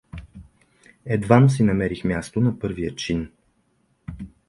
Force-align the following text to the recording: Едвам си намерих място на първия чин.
Едвам 1.05 1.49
си 1.49 1.63
намерих 1.63 2.03
място 2.03 2.41
на 2.41 2.59
първия 2.59 2.95
чин. 2.95 3.31